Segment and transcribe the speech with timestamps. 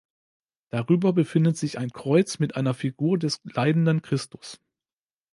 [0.71, 4.59] Darüber befindet sich ein Kreuz mit einer Figur des leidenden Christus.